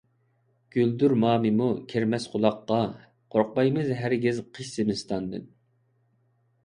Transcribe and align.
گۈلدۈرمامىمۇ 0.75 1.67
كىرمەس 1.91 2.25
قۇلاققا، 2.35 2.79
قورقمايمىز 3.35 3.93
ھەرگىز 4.03 4.41
قىش- 4.57 4.73
زىمىستاندىن. 4.79 5.47